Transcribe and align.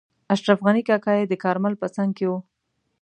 اشرف 0.33 0.59
غني 0.65 0.81
کاکا 0.87 1.13
یې 1.17 1.25
د 1.27 1.33
کارمل 1.43 1.73
په 1.81 1.87
څنګ 1.95 2.11
کې 2.17 2.25
وو. 2.29 2.37